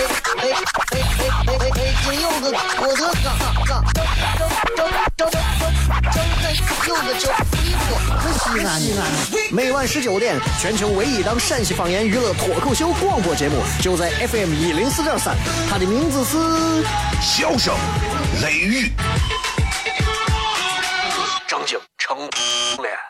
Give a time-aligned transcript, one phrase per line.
[0.00, 0.06] 哎
[0.40, 0.48] 哎
[0.90, 0.96] 哎
[1.46, 1.92] 哎哎！
[2.02, 2.44] 金柚子，
[2.80, 3.02] 我的
[3.54, 4.08] 哥哥，张
[4.74, 5.30] 张张张张
[6.86, 7.24] 柚子叫
[7.60, 7.84] 衣服，
[8.18, 9.00] 可西安西安。
[9.52, 15.36] 每晚十九点，全球唯一档陕西方言娱乐脱口秀广播节目，就在 FM 一零四点三，
[15.68, 16.36] 它的名字是
[17.20, 17.74] 《笑声
[18.42, 18.86] 雷雨》，
[21.46, 23.09] 张景成脸。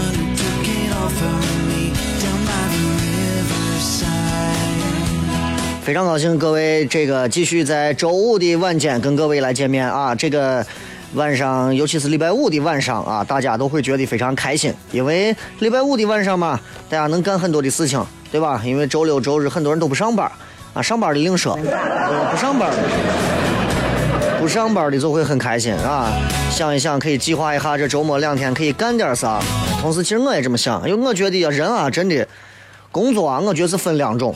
[5.83, 10.13] 非常高兴各位这个继续在周五的晚间跟各位来见面啊！
[10.13, 10.63] 这个
[11.15, 18.03] 晚上，尤其是礼拜五的晚上啊，大家都会觉得非常开心，因为礼拜五的晚上嘛，大家能干很多的事情。
[18.31, 18.61] 对吧？
[18.63, 20.31] 因为周六周日很多人都不上班
[20.73, 22.71] 啊，上班的另说，不上班
[24.39, 26.09] 不上班的就会很开心啊。
[26.49, 29.41] 想一想，可以计划一下这周末两天可以干点啥。
[29.81, 32.25] 同时，其实我也这么想，因为我觉得呀，人啊，真的
[32.89, 34.33] 工作啊，我觉得是分两种，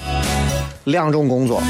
[0.86, 1.62] 两种工作，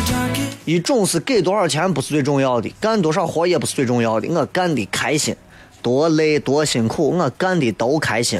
[0.65, 5.35] 一种是给多少钱不是最重要的，干多少活也不是最重要的，我干的开心，
[5.81, 8.39] 多累多辛苦，我干的都开心。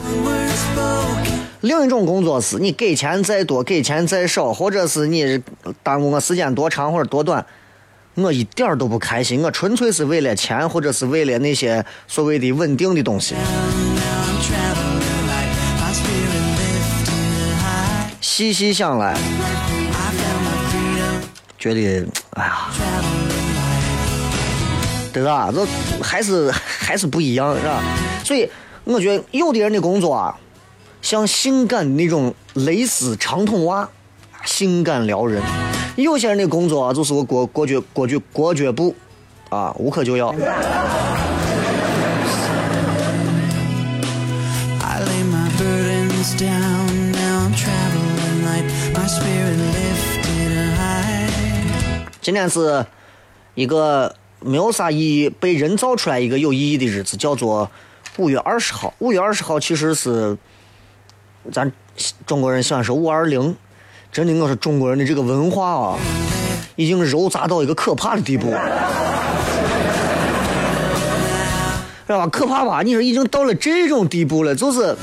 [1.62, 5.42] 另一种工作是你给钱再多，给钱再少，或者是你
[5.82, 7.44] 耽误我时间多长或者多短，
[8.14, 9.42] 我一点儿都不开心。
[9.42, 13.34] 我纯粹是为了钱，或者是为了那些所谓的稳定的东西。
[18.22, 19.18] 细细想来，
[21.66, 22.70] 觉得哎呀，
[25.12, 25.50] 对吧？
[25.52, 25.66] 这
[26.04, 27.82] 还是 还是不一样，是吧？
[28.24, 28.48] 所以
[28.84, 30.36] 我觉得有的人的工作啊。
[31.02, 33.88] 像性感的那种蕾丝长筒袜，
[34.44, 35.42] 性感撩人。
[35.96, 38.96] 有些人的工作啊，就是个裹裹脚裹脚裹脚布，
[39.50, 40.34] 啊，无可救药。
[52.26, 52.84] 今天是
[53.54, 57.70] 一个没有啥意义，被人造出来一个有意义的日子，叫做
[58.18, 58.92] 五月二十号。
[58.98, 60.36] 五月二十号其实是。
[61.52, 61.72] 咱
[62.26, 63.56] 中国人喜欢说五二零，
[64.12, 66.00] 真的，我说中国人的这个文化啊，
[66.76, 68.48] 已经糅杂到一个可怕的地步，
[72.08, 72.28] 是吧？
[72.32, 72.82] 可怕吧？
[72.82, 74.98] 你说已经到了这种地步了，就是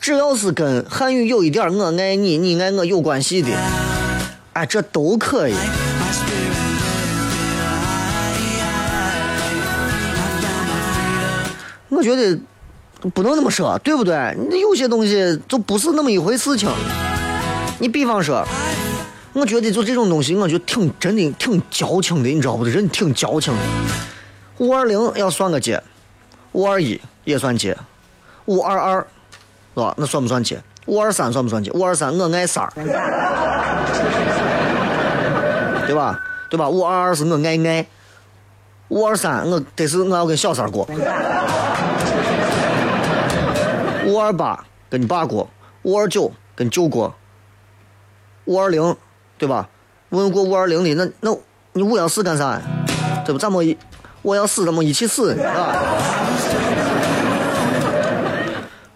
[0.00, 3.50] 只要是跟汉语有一点我爱你，你爱我有关系的，
[4.54, 5.54] 哎，这都可以。
[11.96, 12.38] 我觉得。
[13.14, 14.34] 不能那么说，对不对？
[14.50, 16.66] 你有些东西就不是那么一回事情。
[17.78, 18.42] 你比方说，
[19.34, 22.64] 我觉得就这种东西，我就挺真的挺矫情的，你知道不？
[22.64, 23.60] 人挺矫情的。
[24.58, 25.80] 五二零要算个节，
[26.52, 27.76] 五二一也算节，
[28.46, 29.06] 五二二
[29.74, 29.94] 是吧？
[29.98, 30.58] 那算不算节？
[30.86, 31.70] 五二三算不算节？
[31.72, 32.66] 五二三我爱三，
[35.86, 36.18] 对吧？
[36.48, 36.66] 对吧？
[36.66, 37.86] 五二二是我爱爱，
[38.88, 40.88] 五二三我得是我要跟小三过。
[44.06, 45.48] 五二八跟你爸过，
[45.82, 47.14] 五二九跟舅过，
[48.44, 48.96] 五二零，
[49.36, 49.68] 对吧？
[50.10, 51.36] 问过五二零的，那那
[51.72, 52.60] 你五幺四干啥？
[53.24, 53.38] 对不？
[53.38, 53.76] 咱们一
[54.22, 55.74] 我要死，咱们一起死，是吧？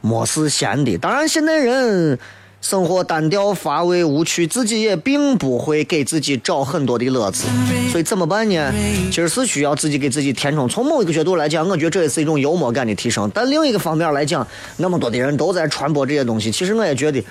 [0.00, 0.96] 没事闲的。
[0.96, 2.18] 当然，现在人。
[2.60, 7.46] 生活单调乏味无趣，自己也并不会给自己找很多的乐子，
[7.90, 8.70] 所以怎么办呢？
[9.10, 10.68] 其实是需要自己给自己填充。
[10.68, 13.30] 从某一个角度来讲，我觉得这也是一种幽默感的提升。
[13.32, 14.46] 但另一个方面来讲，
[14.76, 17.24] 那么多的人都在传播这些东西，其实我也觉得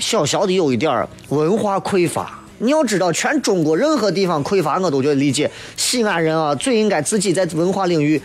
[0.00, 2.40] 小小的有一点文化匮乏。
[2.58, 5.50] 你要知道，全中国任何地方匮乏，我都觉得理解。
[5.76, 8.20] 西安人啊，最应该自己在文化领域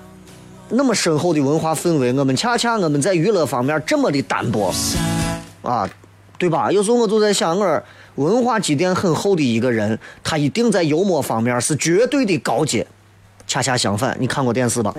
[0.68, 4.72] 那么深厚的文化氛围，我们恰恰我们在娱乐方面这么的单薄。
[5.62, 5.88] 啊，
[6.38, 6.70] 对吧？
[6.72, 7.82] 有时候我就在想，我
[8.16, 12.86] 文化积淀很厚的一个人，他一定在幽默方面是绝对的高阶。
[13.46, 14.94] 恰恰相反，你看过电视吧？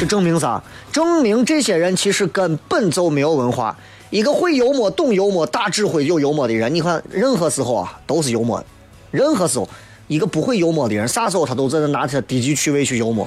[0.00, 0.62] 这证明啥？
[0.90, 3.76] 证明这些人其实根本就没有文化。
[4.10, 8.62] 一个会幽默、懂幽默、大智慧、有幽默的人，你看任何时候啊都是幽默。
[9.10, 9.68] 任何时候，
[10.08, 13.26] 一个不会幽默的人，啥时候他都在那拿着低级趣味去幽默。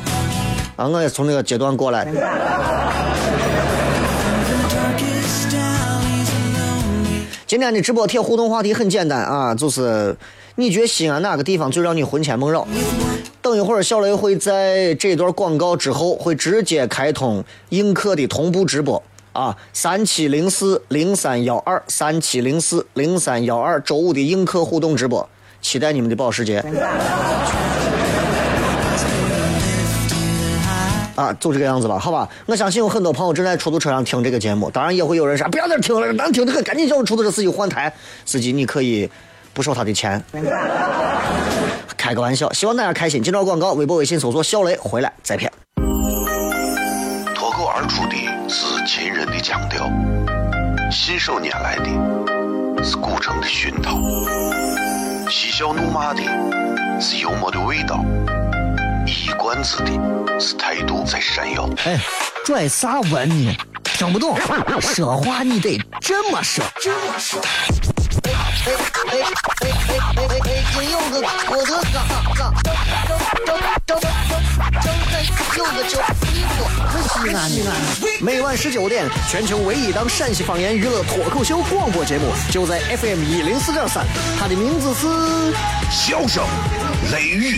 [0.75, 2.05] 啊，我也从那个阶段过来。
[7.47, 10.15] 今天的直播贴互动话题很简单啊，就是
[10.55, 12.67] 你觉得西安哪个地方最让你魂牵梦绕？
[13.39, 19.01] 等一会儿小雷会在这段广告之后会直接开通映客的同步直播
[19.33, 25.29] 啊，三七零四零三幺二三七零四零三幺二周五的映客互动直播，
[25.61, 26.65] 期待你们的保时捷。
[31.15, 32.27] 啊，就这个样子吧，好吧。
[32.45, 37.91] 我相信有很多朋友正在出租车上听这个节目，当然也会有人说不要再听了，难听的很，赶紧叫出租车司机换台。
[38.25, 39.09] 司机，你可以
[39.53, 40.21] 不收他的钱，
[41.95, 42.51] 开个玩笑。
[42.53, 43.23] 希望大家开心。
[43.23, 45.51] 接着广告，微博、微信搜索“小雷”，回来再骗。
[47.33, 48.15] 脱口而出的
[48.49, 49.89] 是秦人的腔调，
[50.91, 53.97] 信手拈来的是古城的熏陶，
[55.29, 56.21] 嬉笑怒骂的
[56.99, 58.03] 是幽默的味道。
[59.05, 59.91] 一冠子的
[60.39, 61.69] 是态度在闪耀。
[61.85, 61.99] 哎，
[62.43, 63.55] 拽啥文呢？
[63.83, 64.35] 听不懂，
[64.81, 66.63] 说话你得这么说。
[66.81, 67.39] 这么说。
[68.23, 70.63] 哎哎哎哎哎哎哎！
[70.73, 71.97] 金柚子，我的嘎
[72.33, 74.01] 嘎，张张张张
[74.81, 75.21] 张开
[75.55, 76.01] 柚子酒，
[77.13, 77.69] 西安西安。
[78.19, 84.03] 每晚十九点，全球唯一档陕西方言娱乐脱口秀广播节目，就在 FM 一零四点三。
[84.39, 85.07] 它的名字是
[85.91, 86.43] 《笑声
[87.11, 87.57] 雷雨》。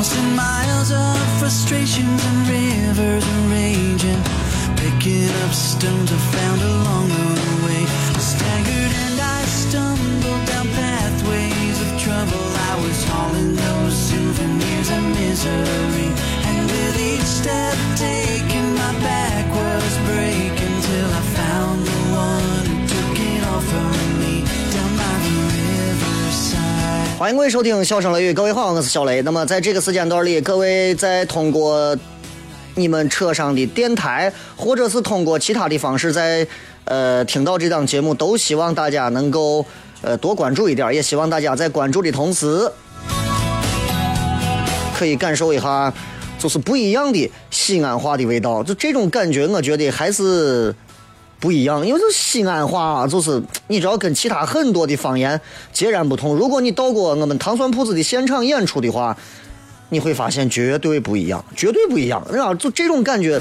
[0.00, 4.22] Lost in miles of frustrations and rivers raging.
[4.74, 7.84] Picking up stones I found along the way.
[8.16, 12.46] I staggered and I stumbled down pathways of trouble.
[12.70, 15.89] I was hauling those souvenirs of misery.
[27.30, 29.22] 欢迎各位收听《笑声雷雨》，各位好，我是小雷。
[29.22, 31.96] 那么在这个时间段里，各位在通过
[32.74, 36.44] 你们车上的电台，或者是通过其他的方式，在
[36.86, 39.64] 呃听到这档节目，都希望大家能够
[40.02, 42.68] 呃多关注一点，也希望大家在关注的同时，
[44.98, 45.94] 可以感受一下
[46.36, 48.60] 就是不一样的西安话的味道。
[48.60, 50.74] 就这种感觉，我觉得还是。
[51.40, 55.40] 不一样，因为这西安话就是你知道跟其他很多的方言
[55.72, 56.36] 截然不同。
[56.36, 59.16] 如果你到过我们糖蒜铺子的现场演出的话，
[59.88, 62.24] 你会发现绝对不一样，绝对不一样。
[62.30, 63.40] 然后就这种感觉，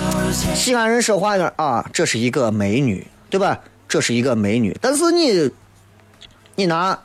[0.56, 3.60] 西安人说话呢啊，这是一个美女，对吧？
[3.88, 4.76] 这是一个美女。
[4.80, 5.52] 但是你，
[6.56, 6.98] 你拿，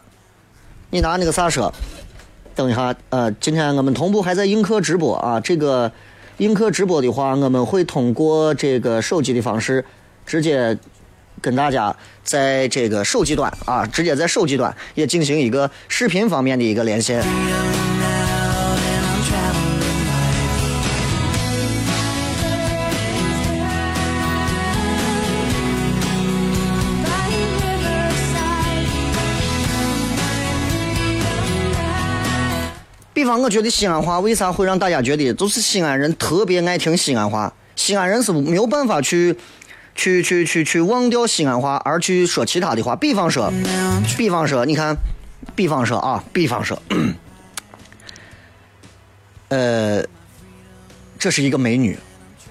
[0.91, 1.75] 你拿那个啥说？
[2.55, 5.41] 等一下，呃，今天我们同步还在映客直播啊。
[5.41, 5.91] 这个
[6.39, 9.85] 映客直播的话，我们会通过这个手机的方式。
[10.27, 10.77] 直接
[11.41, 17.23] 跟大家在这个手机端啊，直接在手机端也进行一个视频方面的一个连线。
[33.13, 37.53] 比方，我觉得西安话为啥会让大家觉得就是西安人特别爱听西安话？
[37.77, 39.37] 西安人是没有办法去。
[39.95, 42.97] 去去去去忘掉西安话，而去说其他的话。
[42.97, 43.53] 比方说，
[44.17, 44.97] 比方说，你看，
[45.55, 46.81] 比方说啊，比方说，
[49.49, 50.05] 呃，
[51.19, 51.97] 这是一个美女。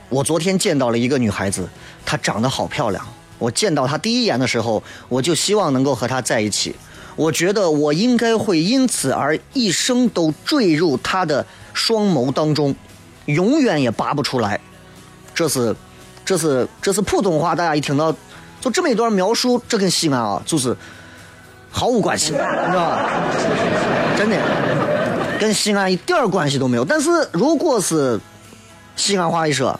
[0.10, 1.68] 我昨天见到了一个女孩子，
[2.06, 3.06] 她长得好漂亮。
[3.38, 6.76] 我见到她第一眼的时候，我就希望能够和她在一起。
[7.16, 12.74] 我觉得我应该会因此而一生都坠入她的双眸当中，
[13.26, 14.60] 永远也拔不出来。
[15.36, 15.76] 这是。
[16.26, 18.14] 这是这是普通话，大家一听到
[18.62, 20.76] 就这么一段描述，这跟西安啊就是
[21.70, 23.10] 毫无关系， 你知道吧？
[24.18, 24.38] 真的，
[25.40, 26.86] 跟西安一点关系都没有。
[26.86, 28.20] 但是如果是
[28.96, 29.78] 西安话一说，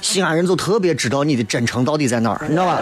[0.00, 2.80] 西安人就特别知道你的真诚到底在哪儿，你知道吧？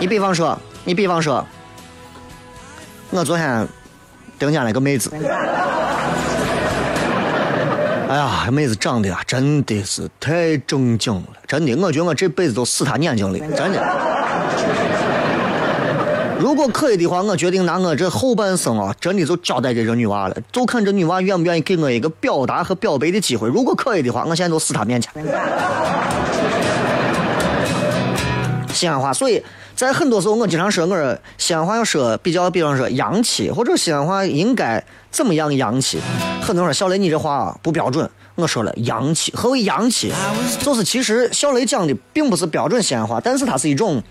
[0.00, 1.44] 你比方说，你比方说，
[3.10, 3.66] 我昨天
[4.38, 5.10] 盯见了个妹子。
[8.14, 13.84] 哎呀，妹子长得啊，真的是太正经了，真的，我觉得我这辈子都死她眼睛里，真的。
[16.38, 23.48] 如果可以的话，我决定拿我这后半生啊，真的就交代给这女娃了，就看这女娃愿不愿意给我一个表达和表白的机会。
[23.48, 25.10] 如果可以的话，我现在就死她面前。
[28.72, 29.42] 西安话，所以
[29.76, 35.98] 在很多时候，我经常说，我说西安话要说比较，比方说洋气，或者西安话应该怎么样洋气。
[36.40, 39.32] 很多人说小雷你这话不标准，我说了洋气。
[39.34, 40.12] 何为洋气？
[40.60, 44.02] 就是其实小雷讲的并不是标准西安话，但是它是一种，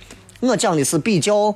[0.41, 1.55] 我讲的是比较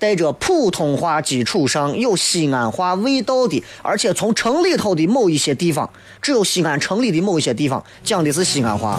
[0.00, 5.88] 带着普通话基础上有西安话味道的，而且从城里头的某一些地方，
[6.20, 8.98] 只有西安城里的某一些地方讲的是西安话。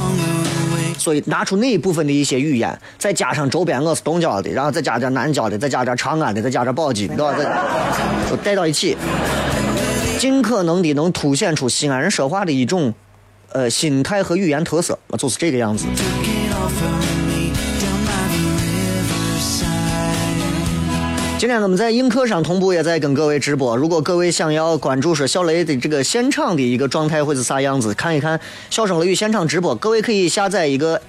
[0.97, 7.65] 所以拿出那一部分的一些语言，再加上周边我是东郊的，然后再加点南郊的，再加点长安的，再加点宝鸡的，对吧？
[8.29, 8.95] 都带到一起，
[10.17, 12.93] 尽可能的能凸显出西安人说话的一种，
[13.51, 15.85] 呃，心态和语言特色，就是这个样子。
[21.37, 23.75] 今天我们在映客上同步也在跟各位直播。
[23.75, 28.39] 如果各位想要关注说小雷的这个现场的一个状态会是啥样子，看一看
[28.69, 30.99] 小声雷雨现场直播，各位可以下载一个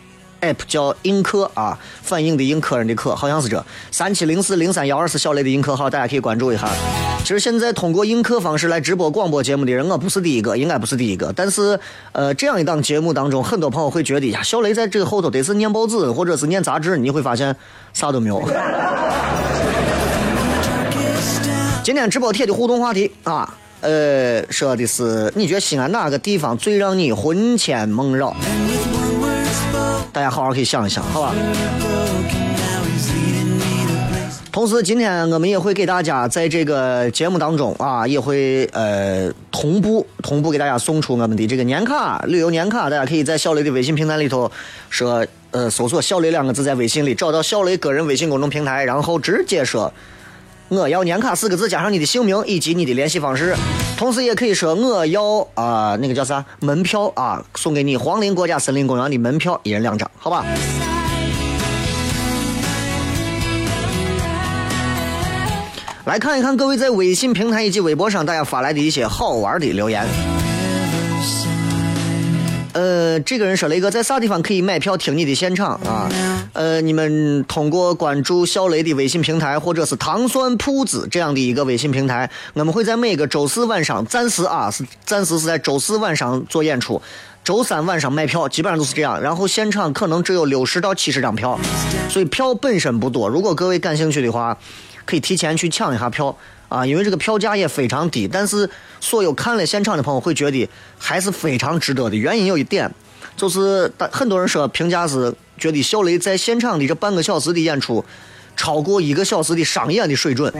[0.40, 6.68] app 叫映客啊，反映的映客人的客，好像是这三七零四零三幺二是小雷的映客号，大家可以关注一下。
[7.20, 11.32] 其实现在通过映客方式来直播广播节目的人，我不是第一个，应该不是第一个。
[11.36, 11.78] 但是
[12.10, 17.54] 呃，这样一档节目当中，很多朋友会觉得呀，小雷在这个后头得是念报纸或者是念杂志，你会发现
[17.92, 18.42] 啥都没有。
[21.86, 28.34] 今天直播贴的互动话题啊，呃，说的是你觉得西安哪个地方最让你魂牵梦绕？
[30.12, 31.32] 大家好好可以想一想，好吧？
[34.50, 44.50] 同时，今天我们也会给大家在这个节目当中啊，也会呃同步同步给大家送出我们的这个年卡旅游年卡，大家可以在小雷的微信平台里头
[44.90, 49.92] 说呃搜索“小雷”两个字，在微信里找到小雷个人微信公众平台，然后直接说。
[50.68, 53.54] 我要年卡四个字加上你的姓名以及你的联系方式，
[53.96, 60.44] 同时也可以说我要啊那个叫啥门票啊，送给你黄陵国家森林公园的门票，一人两张，好吧？
[66.04, 70.04] 来看一看各位在微信平台以及微博上大家发来的一些好玩的留言。
[72.76, 76.12] 呃，这个人说了一个在啥地方可以买票听你的现场啊？
[76.52, 87.00] 呃，你们通过关注小雷的微信平台，或者是糖蒜铺子这样的一个微信平台，我们会在每个周四晚上，暂时啊是暂时是在周四晚上做演出，
[87.42, 89.18] 周三晚上卖票，基本上都是这样。
[89.22, 91.58] 然后现场可能只有六十到七十张票，
[92.10, 93.26] 所以票本身不多。
[93.26, 94.54] 如果各位感兴趣的话，
[95.06, 96.36] 可以提前去抢一下票。
[96.68, 98.68] 啊，因为这个票价也非常低，但是
[99.00, 100.68] 所有看了现场的朋友会觉得
[100.98, 102.16] 还是非常值得的。
[102.16, 102.90] 原因有一点，
[103.36, 108.04] 就是很多人说评价是觉得小雷在现场的这半个小时的演出
[108.56, 110.52] 超过一个小时的商演的水准。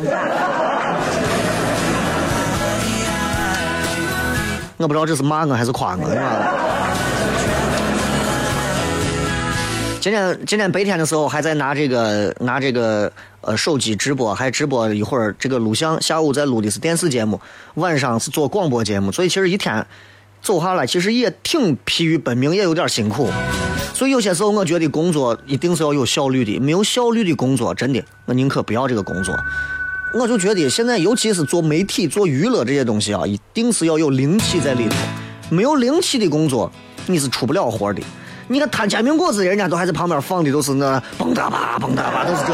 [4.78, 6.54] 我不知道这是骂我还是夸我，是吧？
[10.06, 16.00] 今天今天白天的时候还在拿这个拿这个呃手机直播，还直播一会儿这个录像。
[16.00, 17.40] 下午在录的是电视节目，
[17.74, 19.84] 晚上是做广播节目，所以其实一天
[20.40, 23.28] 走下来，其实也挺疲于奔命，也有点辛苦。
[23.92, 29.34] 所以有些时候我觉得工作一定是要有效率的，没有效率的工作，真的我宁可不要这个工作。
[30.14, 34.94] 我就觉得现在尤其是做媒体、做娱乐这些东西啊，一定是要有灵气在里头。
[35.50, 36.70] 没有灵气的工作，
[37.08, 38.00] 你是出不了活的。
[38.48, 42.52] 你看摊煎饼果子，人家都还在旁边放的都是那蹦哒吧蹦哒吧，都是这，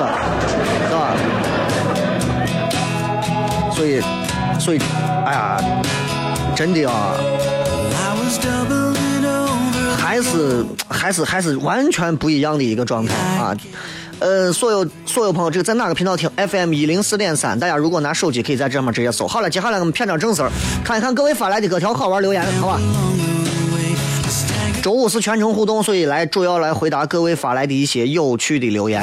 [0.89, 1.15] 是吧？
[3.75, 4.01] 所以，
[4.59, 4.79] 所以，
[5.27, 5.61] 哎呀，
[6.57, 7.13] 真的啊，
[9.99, 13.55] 还是还是还是完全不一样的一个状态啊！
[14.19, 19.27] 呃，所有所有朋友，这个在哪个频道听？FM 一零四点三，大家如果拿手机可以在这上面直接搜。
[19.27, 20.51] 好了，接下来我们片点正事儿，
[20.83, 22.81] 看一看各位发来的各条好玩留言，好吧？
[24.83, 29.01] 周五是全程互动，所以来主要来回答各位发来的一些有趣的留言。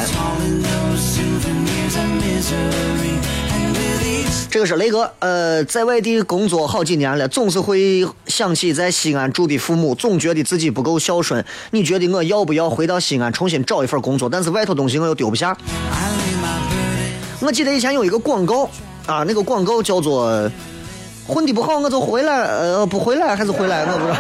[4.52, 11.46] 这个是雷哥，呃，在外地工作好几年了，总是会想起在西安住的父母，总觉得自己不够孝顺。
[11.72, 14.28] 你觉得我要不要回到西安重新找一份工作？
[14.28, 15.56] 但是外头东西我又丢不下。
[17.40, 18.70] 我记得以前有一个广告
[19.06, 20.52] 啊，那个广告叫做
[21.26, 24.18] “混的不好我就回来”，呃，不回来还是回来，我不知道。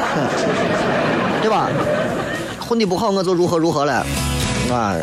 [1.41, 1.69] 对吧？
[2.60, 4.05] 混的不好，我就如何如何了，
[4.72, 4.96] 啊！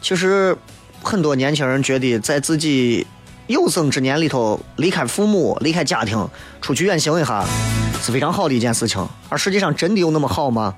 [0.00, 0.56] 其实
[1.02, 3.06] 很多年轻人觉得在自己
[3.46, 6.26] 有生之年里头离开父母、离开家庭，
[6.62, 7.44] 出去远行一下
[8.00, 9.06] 是非常好的一件事情。
[9.28, 10.74] 而实际上，真的有那么好吗？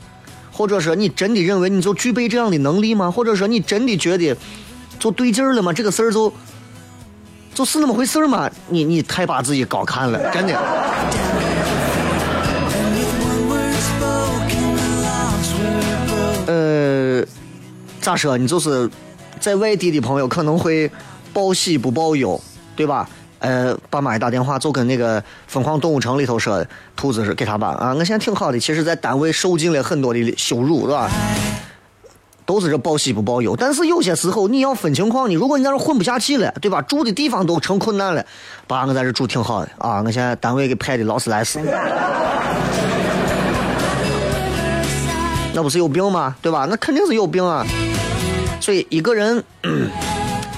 [0.50, 3.10] 或者说，你真的认为你就具备这样的能力吗？
[3.10, 4.37] 或者说，你真的觉得
[4.99, 5.72] 就对劲儿了吗？
[5.72, 6.32] 这个事儿就
[7.54, 8.50] 就是那么回事儿吗？
[8.68, 10.58] 你你太把自己高看了，真的。
[16.50, 17.25] 呃，
[18.00, 18.37] 咋说？
[18.37, 18.90] 你就是
[19.38, 20.90] 在外地的朋友可能会
[21.33, 22.40] 报喜不报忧，
[22.75, 23.09] 对吧？
[23.38, 26.66] 呃，爸妈一打电话就跟那个《疯狂动物城》里头说，
[26.97, 28.59] 兔子是给他爸啊，我现在挺好的。
[28.59, 31.09] 其实，在单位受尽了很多的羞辱， 是吧？
[32.45, 33.54] 都是这报喜不报忧。
[33.57, 36.83] 但是有些时候你要分情况你，如果你在这混不下去了，对吧？
[36.83, 38.26] 住的地方都成困难了，
[38.66, 41.61] 爸，我在这住挺好的啊，我现在单位给派的劳斯莱斯。
[45.52, 46.37] 那不是有病吗？
[46.40, 46.66] 对吧？
[46.71, 47.66] 那肯定是有病啊！
[48.61, 49.42] 所以一个人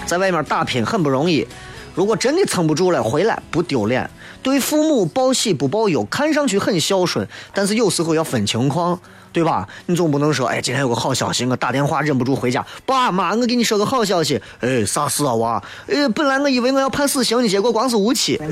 [0.07, 1.47] 在外面打拼很不容易，
[1.95, 4.11] 如果真的撑不住了，回来不丢脸。
[4.43, 8.99] 对父母报喜不报忧，看上去很孝顺，但是有时候要分情况，
[9.33, 9.69] 对吧？
[9.87, 15.63] 你总不能说，哎，今天有个好消息，我打电话忍不住回家，爸妈，我给你说个好消息，哎，啥事啊娃？
[15.87, 18.39] 哎，本来我以为我要判死刑的，结果光是无期。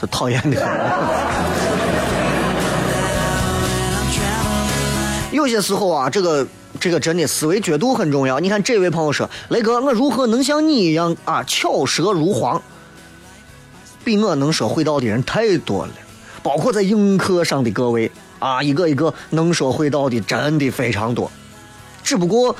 [0.00, 0.56] 这讨厌的。
[5.32, 6.46] 有些时候啊，这个
[6.80, 8.40] 这个真的思维角度很重要。
[8.40, 12.60] 你看这位朋友说：“雷哥，我如何能像你一样啊，巧舌如簧？
[14.02, 15.92] 比我能说会道的人太多了，
[16.42, 21.30] 包括在映客上的各位啊，一个一个能说会道的真的非常多。
[22.02, 22.56] 只不过，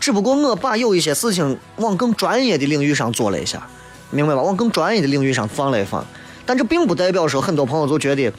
[0.00, 3.66] 只不过我把有一些事情往更专业的领域上做了一下，
[4.10, 4.42] 明白吧？
[4.42, 6.04] 往更专业的领域上放了一放。”
[6.46, 8.32] 但这并不代表说很多朋友就觉得，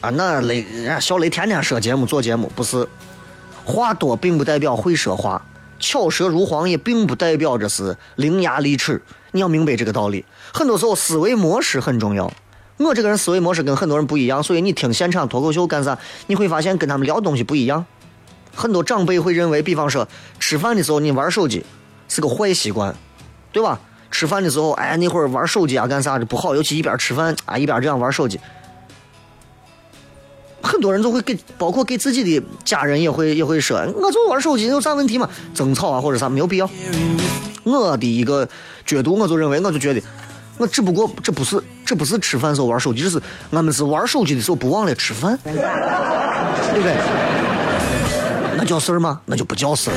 [0.00, 2.86] 啊，那雷人家小雷天天说节目做节目，不是
[3.64, 5.44] 话多并不代表会说话，
[5.80, 9.00] 巧舌如簧也并不代表着是伶牙俐齿。
[9.32, 10.24] 你要明白这个道理。
[10.52, 12.30] 很多时候思维模式很重要。
[12.76, 15.98] 我这个人思维模式跟很多人不一样，所以你听现场脱口秀干啥？
[16.26, 17.86] 你会发现跟他们聊东西不一样。
[18.54, 20.06] 很多长辈会认为，比方说
[20.38, 21.64] 吃饭的时候你玩手机
[22.08, 22.94] 是个坏习惯，
[23.50, 23.80] 对吧？
[24.14, 28.38] 吃饭的时候，哎，那会儿玩手机啊，干啥的不好，尤其一边吃饭啊，一边这样玩手机。
[30.62, 35.28] 很多人都会给，包括给自己的家人也会也会说，我就玩手机有啥问题嘛？
[35.52, 36.70] 争吵啊或者啥没有必要。
[37.64, 38.48] 我的一个
[38.86, 40.00] 角度，我就认为，我就觉得，
[40.58, 46.94] 我只不过这不是这不是吃饭时候玩手机，这是俺们是玩手机的时候不忘了吃饭，对不对？
[48.56, 49.20] 那叫事儿吗？
[49.26, 49.96] 那就不叫事儿。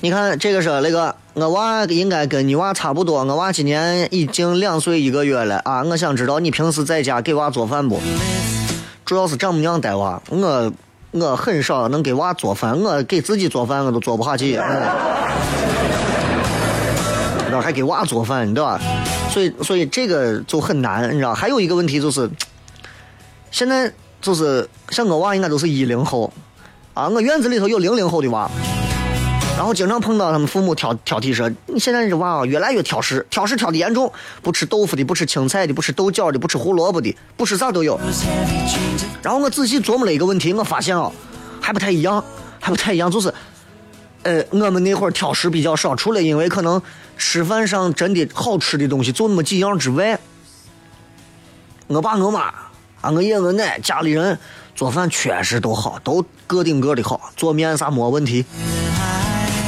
[0.00, 3.22] 你看这个是那个，我娃应该跟你娃差不多。
[3.24, 5.82] 我娃今年已经两岁一个月了啊！
[5.82, 8.00] 我想知道你平时在家给娃做饭不？
[9.04, 10.72] 主要是丈母娘带娃，我
[11.10, 14.58] 我很少能给娃做饭，我给自己做饭我都做不下去。
[17.50, 18.80] 那还给娃做饭，你知道吧？
[19.30, 21.34] 所以所以这个就很难，你知道。
[21.34, 22.28] 还有一个问题就是，
[23.50, 26.32] 现在就是像我娃应该都是一零后
[26.94, 28.50] 啊，我院子里头有零零后的娃。
[29.56, 37.98] 然后经常碰到他们父母挑挑剔说：“你现在这娃啊，越来越挑食，挑食挑的严重，不吃豆腐的，不吃青菜的，不吃豆角的，不吃胡萝卜的，不吃啥都有。”
[39.20, 41.10] 然后我仔细琢磨了一个问题，我发现啊，
[41.60, 42.22] 还不太一样，
[42.60, 43.34] 还不太一样，就是，
[44.24, 46.80] 呃，我们那会儿挑食比较少，除了因为可能
[47.16, 50.18] 吃饭上真的好吃的东西就那么几样之外，
[51.86, 52.52] 我爸我妈
[53.00, 54.38] 啊，我爷我奶家里人
[54.74, 58.44] 做饭确实都好，都个顶个的好，做面啥没问题。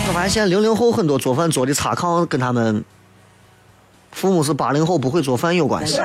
[0.08, 2.84] 我发现零零后很多做饭做的差炕，跟他们
[4.10, 6.00] 父母是八零后不会做饭有关系。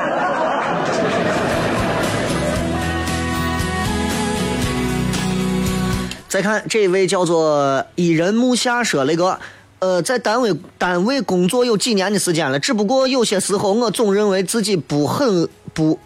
[6.36, 9.40] 再看这位叫做伊人木下说那个，
[9.80, 15.98] 呃，在单位单位工作有几年的时间了，只不过有些时候我总认为自己不很不，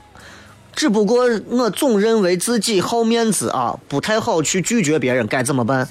[0.72, 5.88] 只不过我总认为自己好面子啊，不太好去拒绝别人，该怎么办？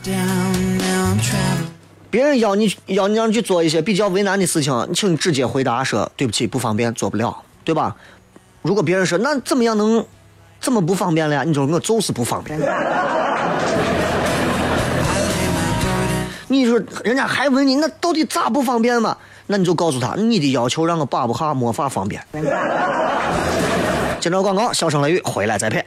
[2.09, 7.97] 别人要你要你让你去做一些比较为难的事情，你请直接回答说对不起，不方便，做不了，对吧？
[8.63, 10.07] 如果别人说那怎么样能
[10.61, 11.43] 怎么不方便了呀？
[11.43, 12.57] 你说我就是不方便。
[16.49, 19.17] 你说人家还问你那到底咋不方便嘛？
[19.47, 22.23] 那你就告诉他，你的要求让我把不下，没法方便。
[24.21, 25.85] 接着广告，笑声雷雨，回来再骗。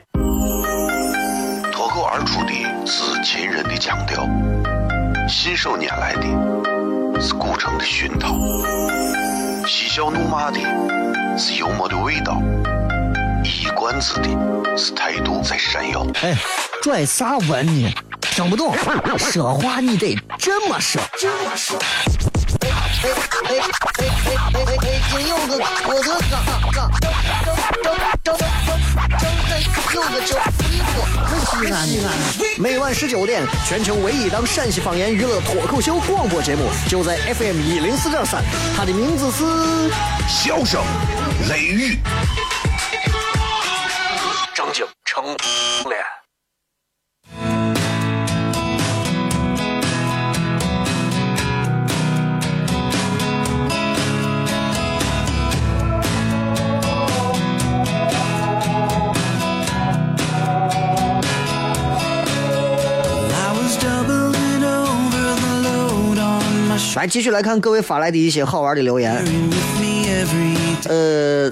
[1.71, 2.53] 脱口而出的
[2.85, 4.23] 是秦人的腔调，
[5.27, 8.35] 信手拈来的是古城的熏陶，
[9.67, 10.59] 嬉笑怒骂的
[11.37, 12.41] 是幽默的味道，
[13.43, 16.05] 一冠子的是态度在闪耀。
[16.21, 16.35] 哎，
[16.81, 17.93] 拽啥文呢？
[18.31, 18.73] 听不动，
[19.17, 21.01] 说话你得这么说。
[21.19, 21.77] 这么说。
[22.61, 23.09] 哎哎
[23.43, 25.01] 哎哎哎哎哎！
[25.11, 26.39] 今有个我的嘎
[26.71, 26.79] 嘎，
[27.43, 27.51] 张
[27.83, 27.91] 张
[28.23, 28.47] 张张张
[29.93, 30.93] 有个叫衣服，
[31.45, 32.07] 西安西安。
[32.57, 38.41] 每晚十九点，全球唯一档陕西方言娱乐脱口秀广播节目，就在 FM 一零四点三。
[38.77, 39.43] 它的名字是
[40.29, 40.81] 《笑声
[41.49, 41.97] 雷雨》，
[44.55, 45.35] 正经成
[66.95, 69.23] 来继续来看各位发来的一些好玩的留言。
[70.87, 71.51] 呃，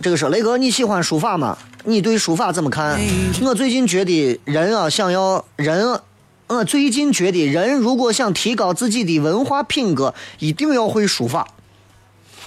[0.00, 1.58] 这个是雷哥，你喜欢书法吗？
[1.84, 2.98] 你对书法怎么看？
[3.42, 6.00] 我最近觉得人啊，想要人，
[6.46, 11.46] 我最近觉得人如果想提高自己的文化品格，一定要会书法。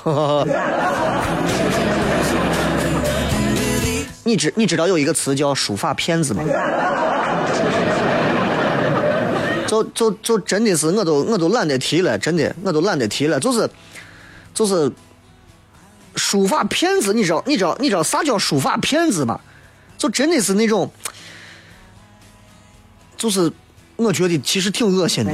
[4.23, 6.43] 你知你知道有一个词叫书法骗子吗？
[9.71, 13.39] 就就就真的是，我都我都懒得提了，真的我都懒得提了。
[13.39, 13.69] 就是
[14.53, 14.91] 就是
[16.17, 19.39] 书法骗子，你知道你知道你知道啥叫书法骗子吗？
[19.97, 20.91] 就真的是那种，
[23.15, 23.49] 就是
[23.95, 25.31] 我觉得其实挺恶心的。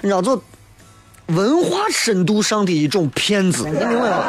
[0.00, 0.42] 你知道，就
[1.26, 4.24] 文化深度上的一种骗子，你明白吗？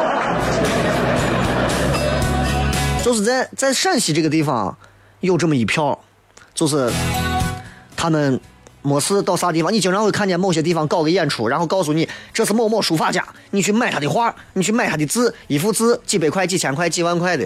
[3.02, 4.78] 就是在在陕西这个地方
[5.22, 5.98] 有这么一票。
[6.56, 6.89] 就是
[7.96, 8.39] 他们
[8.82, 17.46] 没事到啥地方，你经常会看见某些地方搞个演出，然后告诉你这是某某书法家，你去买他的画，你去买他的字，一幅字几百块、几千块、几万块的。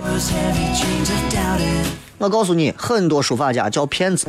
[2.19, 4.27] 我告诉你，很多书法家叫骗子。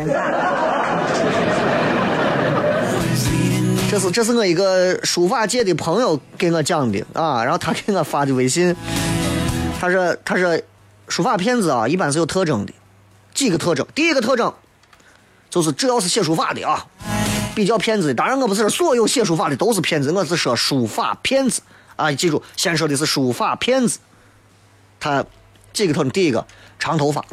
[3.90, 8.75] 这是这是我一个书法界的朋友给我讲的啊，然后他给我发的微信，
[9.81, 10.57] 他说他说
[11.09, 12.73] 书法骗子啊，一般是有特征的，
[13.35, 14.55] 几个特征，第一个特征。
[15.51, 16.87] 就是只要是写书法的啊，
[17.57, 18.15] 比较骗子的。
[18.15, 21.61] 当然，我不是说所有写书法的都是骗子，我是说书法骗子
[21.97, 22.13] 啊。
[22.13, 23.99] 记住，先说的是书法骗子。
[25.01, 25.25] 他
[25.73, 26.47] 这个头：第一个，
[26.79, 27.21] 长头发；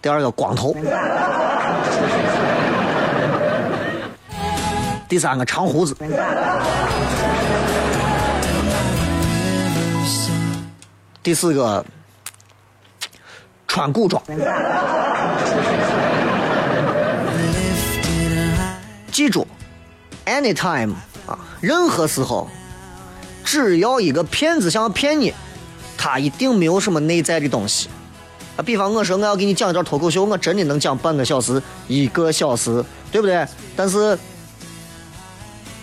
[0.00, 0.72] 第二个，光头；
[5.08, 5.94] 第三个，长胡子；
[11.22, 11.84] 第四个。
[13.76, 14.22] 穿古装，
[19.12, 19.46] 记住
[20.24, 20.94] ，anytime
[21.26, 22.48] 啊，任何时候，
[23.44, 25.30] 只要一个骗子想要骗你，
[25.98, 27.90] 他一定没有什么内在的东西。
[28.56, 33.46] 啊，比方我说我要给你讲一段脱口秀，我真的能讲半个小时、一个小时，对不对？
[33.76, 34.18] 但是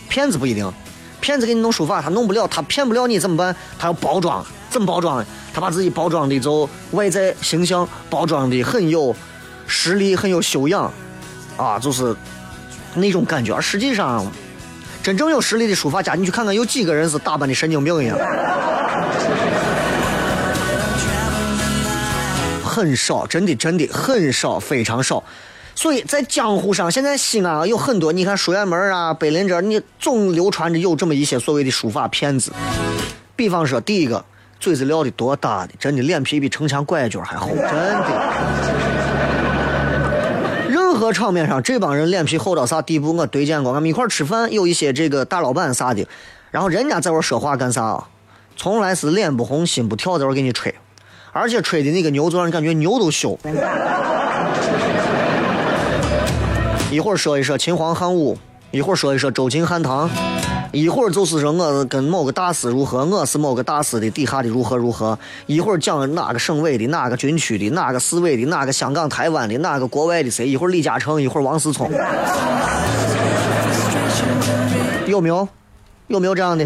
[0.09, 0.67] 骗子不一定，
[1.21, 3.55] 骗子给你弄书法，他弄不了，他骗不了你怎么办？
[3.77, 5.23] 他要包装，怎么包装？
[5.53, 9.15] 他把自己包装的就外在形象包装的很有
[9.67, 10.91] 实力，很有修养，
[11.55, 12.15] 啊，就是
[12.95, 13.53] 那种感觉。
[13.53, 14.25] 而实际上，
[15.03, 18.17] 真正有实力的书法家，你去看看有几个人是打扮的神经病一样？
[22.65, 25.23] 很少，真的真的很少，非常少。
[25.75, 32.51] 所以在江湖上，现在西安啊有很多，你看书院门啊、碑林这，你总流传着有这么一些所谓的书法骗子。
[33.35, 34.25] 比方说，第一个。
[34.63, 38.07] 嘴子撂的多大的，真的脸皮比城墙拐角还厚， 真的。
[40.69, 43.13] 任何场面上，这帮人脸皮厚到啥地步？
[43.13, 46.07] 我对见过，俺们一块吃饭，有一些这个大老板啥的，
[46.49, 48.07] 然后人家在我说话干啥啊？
[48.55, 50.73] 从来是脸不红心不跳，在我给你吹，
[51.33, 53.37] 而且吹的那个牛，就让人感觉牛都羞。
[56.89, 58.37] 一会儿说一说秦皇汉武，
[58.73, 60.09] 一会儿说一说周秦汉唐。
[60.71, 65.19] 一会儿就是说我跟某个大师如何，我是某个大师的底下的如何如何。
[65.45, 70.47] 一会儿讲哪个省委的，哪个军区的，哪个市委的，哪个香港、台湾的，哪个国外的谁？
[70.47, 71.87] 一会儿李嘉诚，一会儿王思聪，
[75.05, 75.47] 有没有？
[76.07, 76.65] 有没有这样的？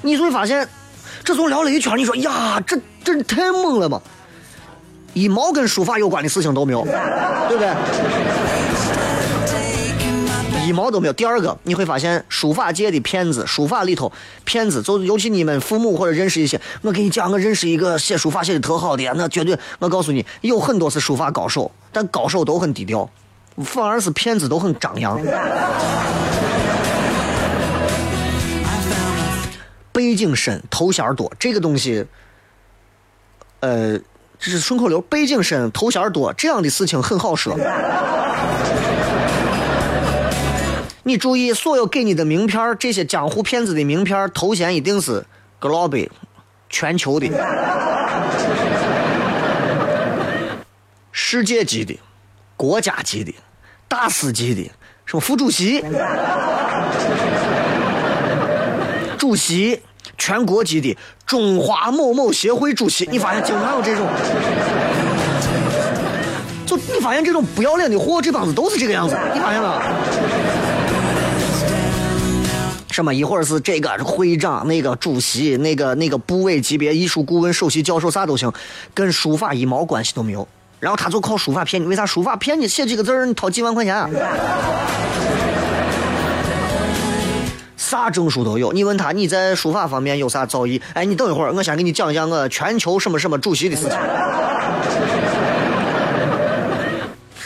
[0.00, 0.66] 你就会发现，
[1.22, 4.00] 这从聊了一圈，你说呀，这这太猛了吧！
[5.14, 7.74] 一毛跟书法有关的事情都没有，对不对？
[10.66, 11.12] 一毛都没有。
[11.12, 14.12] 第二个，你会发现书法界的骗子，书法里头
[14.44, 23.10] 骗子，就尤其你们父母或者认识一些，我给你讲，我认识一个写书法写的特好的，那绝对，我告诉你，有很多是书法高手，但高手都很低调，
[23.64, 25.20] 反而是骗子都很张扬。
[29.92, 32.06] 背景深，头衔多，这个东西，
[33.58, 33.98] 呃，
[34.40, 35.00] 这是顺口溜。
[35.02, 37.54] 背景深，头衔多，这样的事情很好说。
[41.02, 45.24] 你注意，所有给你的名片这些江湖骗子的名片头衔一定是
[45.60, 46.08] global，
[46.68, 47.26] 全球的，
[51.10, 51.98] 世界级的，
[52.56, 53.34] 国家级的，
[53.88, 54.70] 大师级的，
[55.04, 55.84] 什么副主席。
[59.18, 59.82] 主席，
[60.20, 64.06] 全国级的中华某某协会主席，你发现经常有这种，
[66.66, 69.82] 就你发现这种不要脸的货，这帮子都是这个样子，你发现了？
[72.90, 78.52] 什么一会儿是这个会长，那个主席，那个那个部委级别艺术顾问、首席教授啥都行，
[78.92, 80.46] 跟书法一毛关系都没有。
[80.80, 82.68] 然后他就靠书法骗你，为啥书法骗你？
[82.68, 84.10] 写几个字儿，你掏几万块钱啊？
[87.90, 90.80] 啥证书都有，你问他你在书法方面有啥造诣？
[90.94, 93.98] 哎，你等一会儿，我先给你讲讲我全球什么什么主席的事情。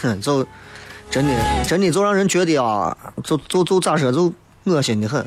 [0.03, 0.47] 哼，就
[1.11, 1.33] 真的
[1.67, 4.31] 真的就让人觉得啊，就就就咋说，就
[4.65, 5.27] 恶心的很。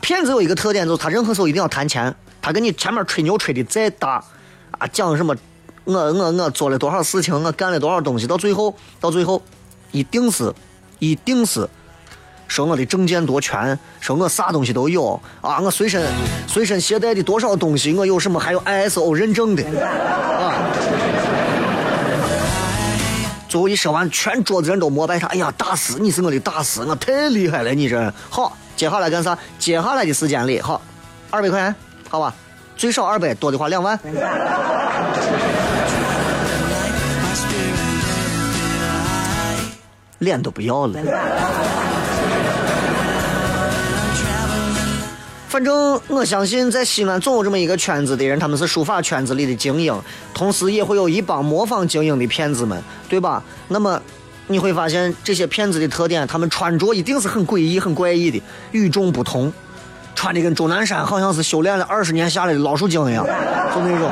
[0.00, 2.14] 骗子有一个特点，就是他任何时候一定要谈钱。
[2.40, 4.24] 他跟你前面吹牛吹的再大，
[4.78, 5.36] 啊，讲什么
[5.84, 9.42] 我我我做了多少事情，我干了多少东西，到最后到最后，
[9.92, 10.50] 一定是
[10.98, 11.68] 一定是。
[12.48, 15.60] 说我的证件多全，说我啥东西都有啊！
[15.60, 16.06] 我随身
[16.46, 20.54] 随身携带的多少东西，我有什么还有 ISO 认证的啊！
[23.48, 25.26] 最后一说完，全桌子人都膜拜他。
[25.28, 28.56] 哎呀，大师，你是我的大师，我太厉害了，你这好。
[28.76, 29.38] 接下来干啥？
[29.58, 30.82] 接下来的时间里，好，
[31.30, 31.74] 二百块钱，
[32.10, 32.34] 好吧，
[32.76, 33.98] 最少二百，多的话两万，
[40.18, 40.98] 脸都不要了。
[45.56, 49.98] 反正我相信，在西安总有这么一个圈子的人，他们是书法圈子里的精英，
[50.34, 53.42] 同时也会有一帮模仿精英的骗子们，对吧？
[53.68, 53.98] 那么
[54.48, 58.42] 你会发现这些骗子的特点，他们穿着一定是很诡异、很怪异的，
[58.72, 59.50] 与众不同，
[60.14, 64.10] 穿的跟钟南山好像是修炼了二十年下来的老鼠精一样，就那种。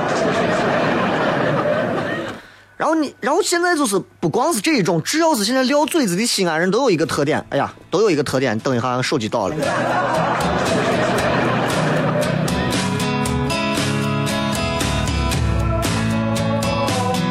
[2.78, 8.59] 然后你，然后现在就是不光是这一种，只要是现在撂嘴子的西安人都有一个特点，哎呀，都有一个特点。
[8.61, 9.54] 等一下，手机到了。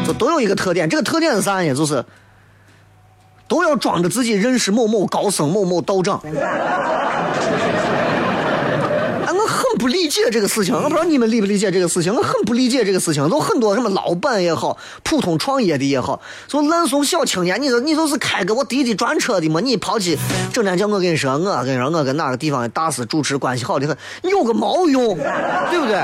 [0.06, 1.74] 就都有一个特点，这个特点是啥呢？
[1.74, 2.04] 就是
[3.48, 6.16] 都要装着自己认识某某高僧、某某道长。
[9.26, 12.13] 啊，我很不理解这个事情，我不知道你们理不理解这个事情。
[12.13, 17.62] 我很不理解这个事情，就很多什么老板也好，普通创业的也好，就烂怂小青年。
[17.62, 19.60] 你说你就是开个我滴滴专车的嘛？
[19.60, 20.18] 你跑去
[20.52, 25.16] 整天叫我跟你说，我跟你说，我跟哪个地方的大师主持关系好的很，你有个毛用，
[25.70, 26.02] 对不对？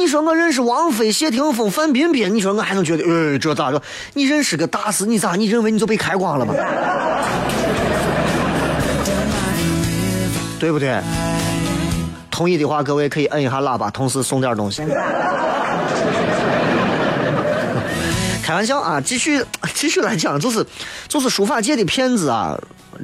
[0.00, 3.80] 你说我认识王菲、谢霆锋、范冰冰，你说我还能觉得，呃，这咋着？
[4.14, 5.36] 你认识个大师，你咋？
[5.36, 6.54] 你认为你就被开光了吗？
[10.58, 10.98] 对不对？
[12.30, 14.82] 同意的话，各位可以摁一下喇叭，同时送点东西。
[18.42, 20.64] 开玩笑啊，继续继续来讲，就是
[21.08, 22.58] 就是书法界的骗子啊，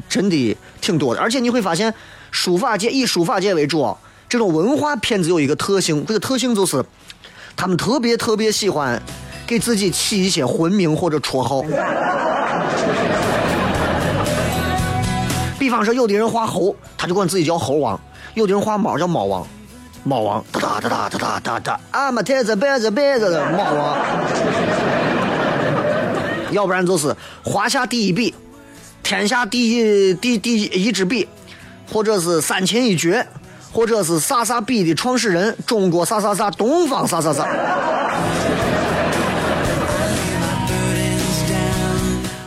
[0.09, 1.92] 真的挺多的，而且你会发现，
[2.30, 3.94] 书法界以书法界为主。
[4.28, 6.84] 这种文化骗子有一个特性，这个特性就是，
[7.56, 9.00] 他们特别特别喜欢
[9.46, 11.62] 给自己起一些魂名或者绰号。
[15.58, 17.96] 比方说，有的人画猴，他就管自己叫猴王；
[18.34, 19.46] 有的人画猫，叫猫王。
[20.02, 23.98] 猫王哒哒哒哒哒哒哒哒，俺们太子白子白子的猫王。
[26.52, 28.32] 要不然就是华夏第一笔，
[29.02, 31.28] 天下第一第第一支笔，
[31.92, 33.26] 或者是三秦一绝。
[33.72, 37.46] 或者是啥啥笔的创始人，中国啥啥啥，东方啥啥啥。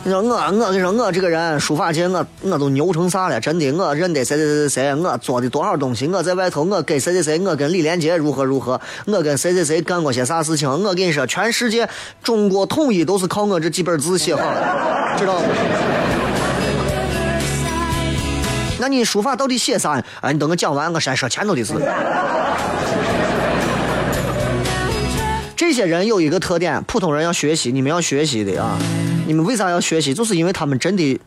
[0.02, 3.40] 你说我，我跟你说，我这个人书法界，我我都牛成啥了？
[3.40, 6.08] 真的，我认得谁谁谁谁，我做的多少东西？
[6.08, 8.80] 我在外头，我跟谁谁谁，我跟李连杰如何如何？
[9.06, 10.68] 我跟谁谁谁干过些啥事情？
[10.68, 11.88] 我跟你说，全世界
[12.24, 15.46] 中国统一都是靠我这几本字写好的，知道吗？
[18.80, 20.02] 那你书法到底写啥？
[20.22, 21.74] 哎，你等我讲完，我先说前头的事。
[25.54, 28.78] 这些人有一个特点，普通人要学习，你们要学习的啊！
[29.26, 30.14] 你们为啥要学习？
[30.14, 31.20] 就是因为他们真的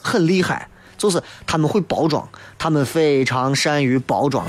[0.00, 2.26] 很厉害，就是他们会包装，
[2.58, 4.46] 他们非常善于包装，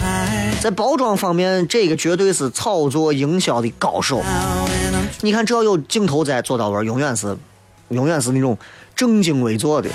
[0.62, 4.23] 在包装方面，这个绝对是操作营销的高手。
[5.21, 7.38] 你看，只要有镜头在，做到位，永远是，
[7.89, 8.57] 永远是那种
[8.95, 9.89] 正襟危坐的。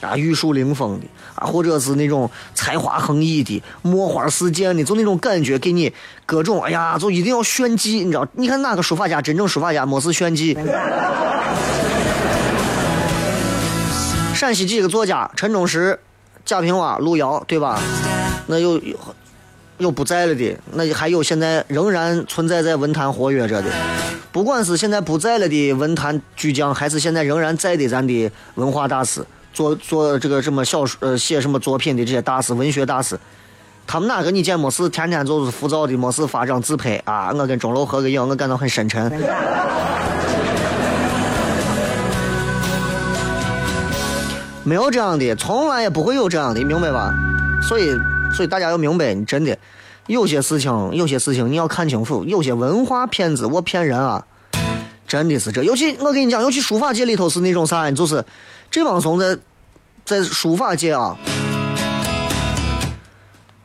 [0.00, 1.06] 啊，玉树临风的
[1.40, 5.92] 啊，或者是那种才华横溢的、墨花四溅的，就那种感觉，给你
[6.26, 8.28] 各种哎呀，就一定要炫技，你知道？
[8.34, 10.56] 你看哪个书法家真正书法家没事炫技？
[14.34, 15.98] 陕西几个作家：陈忠实、
[16.44, 17.80] 贾平凹、路遥，对吧？
[18.46, 18.80] 那有
[19.78, 23.70] 有不在了的，那还有现在仍然存在在文坛活跃着的，
[24.30, 29.24] 不管是现在不在了的文坛巨匠，还是现在仍然在的咱的文化大师。
[29.52, 33.18] 做做这个什么小说呃写什么作品的这些大师文学大师，
[33.86, 37.32] 他们哪个你见没事天天就是浮躁的没事发张自拍啊？
[37.32, 39.10] 我跟钟楼合个影，我感到很深沉。
[44.62, 47.12] 没有这样的，从来也不会有这样的，明白吧？
[47.60, 47.90] 所以
[48.32, 49.58] 所以大家要明白，真的
[50.06, 54.24] 有些事情有些事情你要看清楚，有些文化骗子我骗人啊，
[55.08, 55.64] 真的是这。
[55.64, 58.24] 尤其我跟你讲，尤其书法界里头是那种啥，就是。
[58.70, 59.36] 这帮怂在
[60.04, 61.16] 在书法界啊，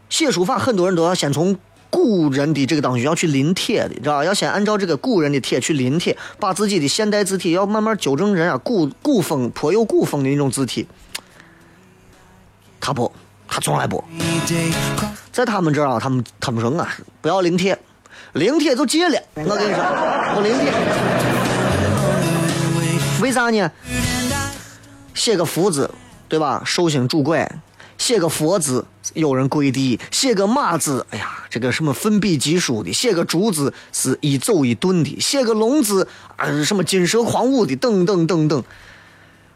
[0.10, 1.56] 写书法很多人都要先从
[1.92, 4.26] 古人的这个东西要去临帖的，知道吧？
[4.26, 10.88] 要先按照这个古人的帖去临帖，把自己的现代字体要慢慢纠正人啊古古风颇有古风的那种字体。
[12.80, 13.12] 他不，
[13.48, 14.04] 他从来不，
[15.32, 16.90] 在他们这儿啊，他们他们说啊，
[17.22, 17.78] 不要临帖，
[18.34, 19.22] 临帖就戒了。
[19.36, 19.84] 我跟你说，
[20.34, 20.74] 不临帖，
[23.22, 23.72] 为啥呢？
[25.16, 25.90] 写个福字，
[26.28, 26.62] 对吧？
[26.66, 27.48] 寿星拄拐；
[27.98, 38.64] 写个佛字，有人跪地；写个马字，哎呀，这个什么奋笔疾书的；写个竹字，是一走一顿的；写个龙字，啊，什么金蛇狂舞的，等等等等。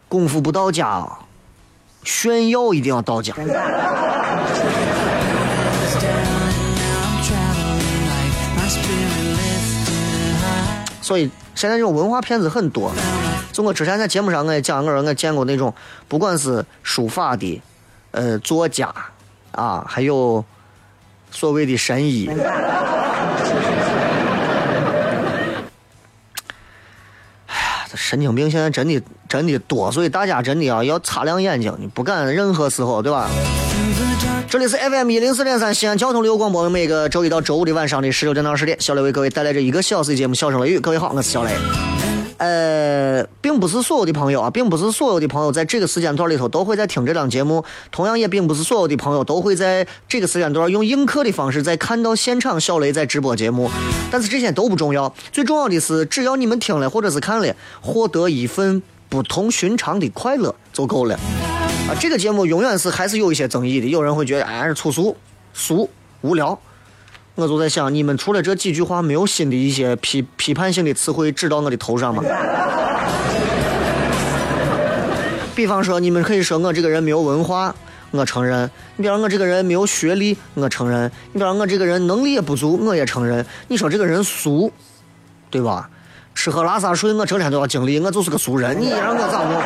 [0.07, 1.07] 功夫不到家，
[2.03, 3.35] 炫耀一定要到家。
[11.01, 12.91] 所以现在这种文化骗子很多。
[13.51, 15.73] 就我之前在节目上我也讲，我我见过那种
[16.07, 17.62] 不管是书法的，
[18.12, 18.93] 呃，作家
[19.51, 20.43] 啊，还有
[21.31, 22.29] 所谓的神医。
[27.47, 33.29] 哎呀，这神经病现在真的真的多，所以大家真的啊要擦亮眼睛，你不敢任何时候，对吧？
[34.47, 40.77] 这里是 FM 一零四点三西安交通旅游广播，每个周一到周五的晚上的十六点到二十点，小雷为各位带来这一个小时的节目《笑声雷雨》。
[40.81, 41.51] 各位好，我是小雷。
[42.39, 53.69] 呃，并不是所有的朋友啊，并不是所有的朋友在这个时间段里头都会在听这档节目，同样也并不是所有的朋友都会在这个时间段用映客的方式在看到现场小雷在直播节目。
[54.10, 61.15] 但是这些都不重要，最重要的是只要你们听了或者是看了，获得一份不同寻常的快乐就够了。
[61.15, 65.13] 啊，这个节目永远是还是有一些争议的，有人会觉得哎是粗俗、
[65.54, 65.89] 俗、
[66.21, 66.58] 无聊。
[67.39, 72.21] 我就在想，你们除了这几句话，没有新的一些批批判性的词汇指到我的头上吗？
[75.56, 77.73] 比方说，你们可以说我这个人没有文化，
[78.12, 83.45] 我承认；你比方我这个人没有学历，我承认；你比方我这个人能力也不足，我也承认。
[83.69, 84.71] 你说这个人俗，
[85.49, 85.89] 对吧？
[86.36, 89.62] 吃喝拉撒睡，我整天都要经历，我就是个俗人，你让我咋弄？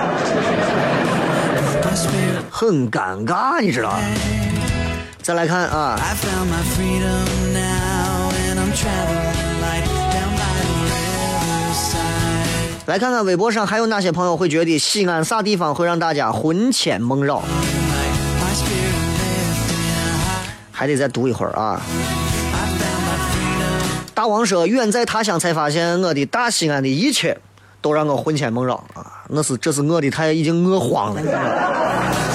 [2.50, 4.00] 很尴尬，你知道。
[5.22, 6.00] 再来看啊，
[12.86, 17.42] 来看看微博上还有哪些朋友会觉得西安啥地方会让大家魂牵梦绕？
[20.72, 21.82] 还得再读一会儿啊。
[24.14, 27.38] 大王说，远在他乡才发现，我的大西安的一切
[27.82, 29.24] 都让我魂牵梦绕啊！
[29.30, 32.33] 那是，这是我的太已经饿慌了。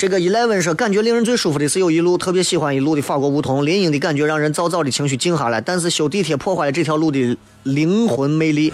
[0.00, 5.60] 这个 Eleven 说，感觉令人最舒服的是有一路，特别喜欢一路的法国梧桐，林荫的感觉让人早早的情绪静下来。
[5.60, 8.72] 但是修地铁破坏了这条路的灵魂魅力。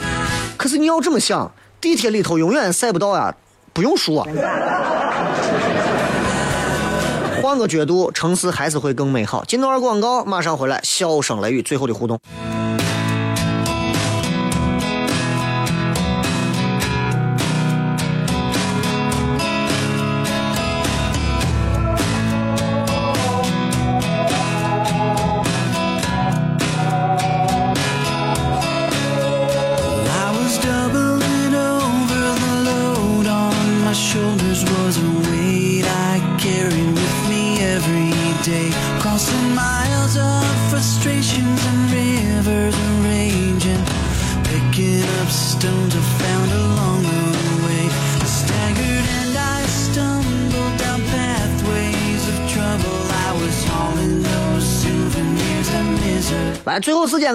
[0.56, 1.50] 可是你要这么想，
[1.80, 3.34] 地铁里头永远晒不到呀，
[3.72, 4.24] 不用说。
[7.42, 9.44] 换个角度，城市还是会更美好。
[9.44, 12.20] 进段广告，马上回来，笑声雷雨，最后的互动。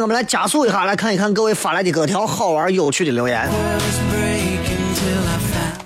[0.01, 3.47] 我们来加速一下，来看一看各位发来的各条好玩有趣的留言。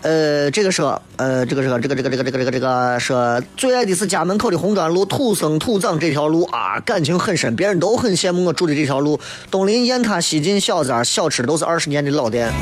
[0.06, 9.20] 呃，这个说，呃，这个这个这个这个这个这个这个这个说，最爱的是家门口的红砖路，土生土长这条路啊，感情很深，别人都很羡慕我住的这条路。
[9.50, 12.54] 东临雁塔，西进小寨，小吃都是二十年的老店，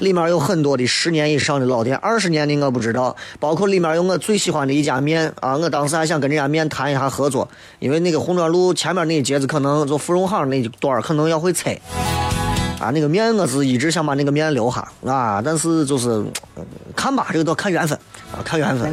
[0.00, 11.80] 里面有很多的十年以上的老店，二十年的我不知道，包括里面有我最喜欢的一家面啊，我当时还想跟这家面谈一下合作，因为那个红砖路前面那一截子可能就芙蓉巷那一段可能要会拆。
[12.80, 16.24] 啊，那个面我是一直想把那个面留下啊，但是就是
[16.96, 17.96] 看吧，这个都看缘分
[18.32, 18.90] 啊，看缘分。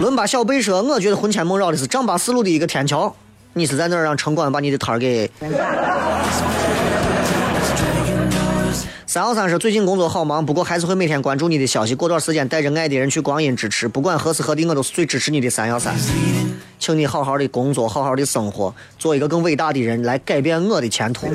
[0.00, 3.12] 伦巴小贝说，我觉得魂牵梦绕的是丈八四路的一个天桥，
[3.54, 5.30] 你是在那儿让城管把你的摊儿给？
[9.08, 11.94] 三幺三说，最近工作好忙，不过还是会每天关注你的消息。
[11.94, 15.96] 过段时间带着爱的人去光阴支持，不管何时何地，我都是最支持你的三幺三。
[16.78, 21.26] 请你好好的工作，好好的生活，做一个更伟大的人，来改变我的前途。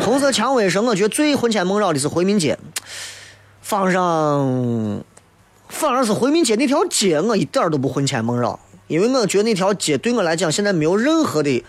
[0.00, 2.58] 红色蔷薇说，我觉得最魂牵梦绕的是回民街，
[3.62, 5.04] 放上
[5.68, 11.64] 反而是回民街那条街，我一点都不魂牵梦绕，因为我觉得那条街对我来讲现在没有任何的。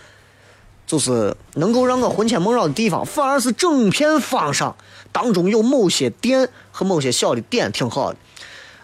[0.92, 4.76] 就是能够让我魂牵梦绕的地方，反而是整片方上
[5.10, 8.18] 当中有某些店和某些小的点挺好的。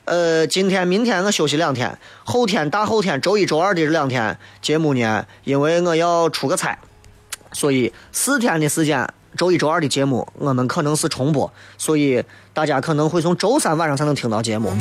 [0.07, 6.79] 呃，今天、明天我休息两天，后天、大后天、周一、周二的这两天节目呢，因为我要出个差，
[7.53, 9.07] 所以四天的时间，
[9.37, 14.73] 周一、周二的节目我们可能是重播，所以大家可能会从周三晚上才能听到节目。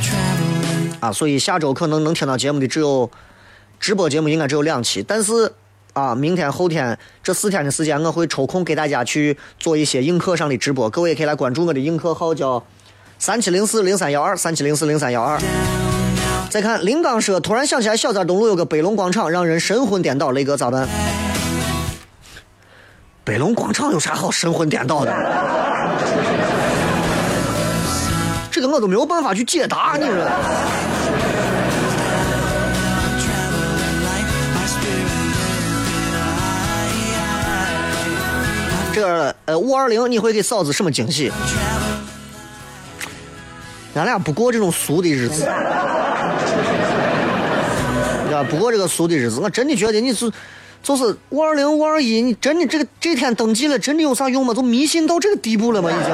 [1.02, 3.12] 啊，所以下周可能能听到节目的只有
[3.82, 5.52] 直播节目，应该只有两期，但是。
[5.98, 12.64] 啊，明天后天这四天的时间，我会抽空给大家去做一些映客上的直播，各位也可以来关注我的映客号，叫
[13.18, 15.40] 三七零四零三幺二三七零四零三幺二。
[16.52, 20.88] 再看林刚说，突然想起来小寨东路有个北龙广场，让人神魂颠倒，雷哥咋办？
[23.24, 25.12] 北龙广场有啥好神魂颠倒的？
[28.52, 30.77] 这个我都没有办法去解答，你说。
[38.98, 41.32] 这个呃五二零你会给嫂子什么惊喜？
[43.94, 45.46] 咱俩不过这种俗的日子，
[48.34, 50.32] 啊，不过这个俗的日子，我真的觉得你是
[50.82, 54.52] 就是五二零五二一，你真的这个这天登记了，真的有啥用吗？
[54.52, 55.92] 都迷信到这个地步了吗？
[55.92, 56.12] 已经？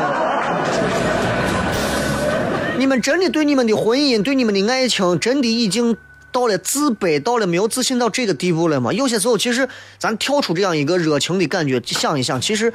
[2.79, 5.95] 你们真的对你们的婚姻，对你们的爱情，真的已经？
[6.33, 8.91] 到了自卑，到了没有自信到这个地步了吗？
[8.91, 9.69] 有些时候，其实
[9.99, 12.73] 咱跳出这样一个热情的感觉，想一想，其实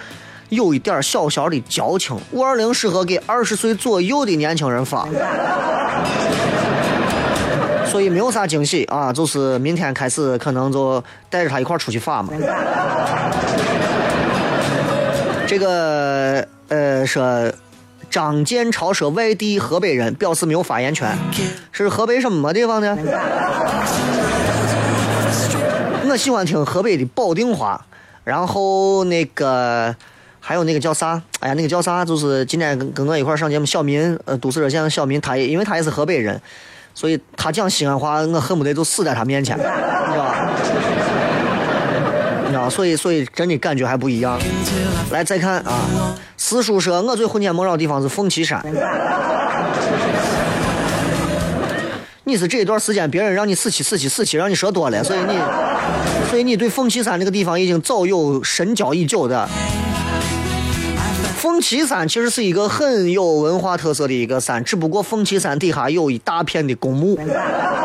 [0.49, 2.17] 有一点小小的矫情。
[2.31, 5.09] 五二零适合给二十岁左右的年轻人发，
[7.85, 12.33] 所以没有啥惊喜啊，就是明天开始可能就带着他一块出去发嘛。
[15.49, 17.53] 这个呃说。
[18.11, 21.17] 张建超说：“外地河北人表示没有发言权，
[21.73, 22.97] 是河北什么地方呢？
[26.11, 27.85] 我喜欢听河北的保定话，
[28.25, 29.95] 然后那个
[30.41, 31.21] 还有那个叫啥？
[31.41, 32.03] 哎呀，那个叫啥？
[32.05, 36.41] 就是今天跟跟我一块上节目，小民，呃，都市热线的小民，他也因为他也是河北人，
[36.95, 39.69] 所以他讲西安话，我恨不得就死在他面前，你知
[40.19, 40.51] 道吧？
[42.69, 44.39] 所以所以真的感觉还不一样。
[45.11, 48.65] 来再看啊。”四叔说：“我最魂牵梦绕的地方是凤岐山。
[52.25, 55.39] 你是这一段时间别人让你死气死气死气，让你说多了，所以你，
[56.31, 59.49] 所以你对凤岐山这个地方已经早有深交已久的。
[61.37, 67.27] 凤岐山其实是一个很有文化特色的一个山，只不过凤岐山底下有一大片的公墓，知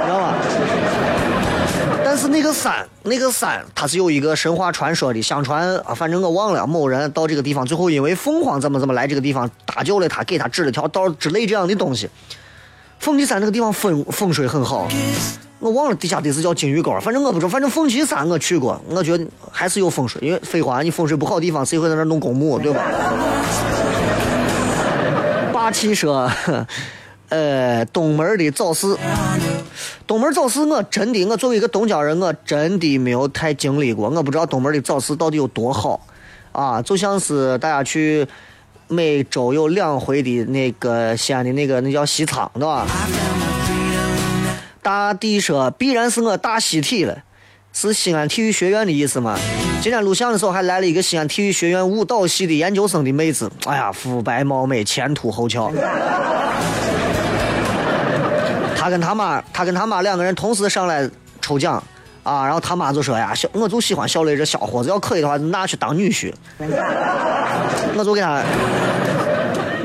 [0.10, 0.36] 道吧？”
[2.14, 5.20] 但是那个山，那个山，它是有一个神话传说的。
[5.20, 12.08] 相传啊，反正我忘了，某人到这个地方，最后因为凤凰怎么怎么来这个地方搭救了他，给他指了条道之类这样的东西。
[13.00, 14.88] 凤岐山那个地方风风水很好，
[15.58, 20.22] 我忘了底下的是叫金鱼沟，反正我不知道，反正凤岐山我去过，我觉得还是有风水。
[20.24, 22.84] 因为废话，你风水不好的地方，谁会在那弄公墓，对吧？
[25.52, 26.30] 霸气说。
[27.34, 28.96] 呃，东门的早市，
[30.06, 36.00] 东门早市，我真的，我作为一个东郊人，我真的没有太经历过，我不知道东门的早市到底有多好，
[36.52, 38.28] 啊，就像是大家去
[38.88, 42.86] 每周有两回的那个西安的那个那叫西仓，对吧？
[44.84, 47.18] 大地说必然是我大西体了，
[47.74, 49.36] 是西安体育学院的意思吗？
[49.82, 55.74] 今天录像的时候还来了一个西安体育学院舞蹈系的研究生的妹子，哎呀，肤白貌美，前凸后翘。
[58.84, 61.10] 他跟他妈，他跟他妈两个人同时上来
[61.40, 61.82] 抽奖，
[62.22, 66.34] 啊，然后他妈就说呀，小我就喜欢小雷这小伙子，要可以的话拿去当女婿。
[67.96, 68.44] 我就给他，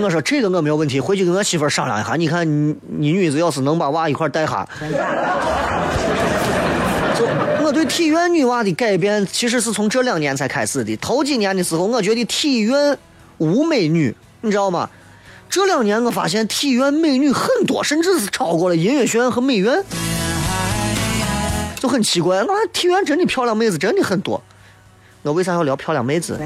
[0.00, 2.16] 我说这个我没有问题，回去跟我媳妇商量一下。
[2.16, 4.68] 你看你你女子要是能把娃一块带哈，
[7.16, 7.24] 就
[7.64, 10.96] 我对体院女娃的改变，其实是从这两年才开始的。
[10.96, 12.98] 头几年的时候，我觉得体院
[13.36, 14.90] 无美女，你知道吗？
[15.50, 19.82] 这两年我发现体院美女很多，甚至是超过了音乐学院和美院。
[21.80, 24.42] 就很奇怪，那体院真的漂亮妹子真的很多。
[25.22, 26.38] 我为啥要聊漂亮妹子？